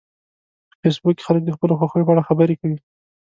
[0.69, 2.77] په فېسبوک کې خلک د خپلو خوښیو په اړه خبرې کوي